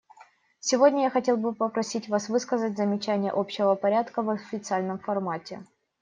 [0.59, 5.63] Сегодня я хотел бы просить вас высказать замечания общего порядка в официальном формате.